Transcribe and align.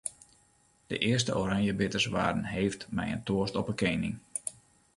De 0.87 0.97
earste 0.99 1.37
oranjebitters 1.37 2.05
waarden 2.05 2.43
heefd 2.43 2.87
mei 2.91 3.11
in 3.11 3.23
toast 3.23 3.55
op 3.55 3.67
'e 3.69 3.73
kening. 3.81 4.15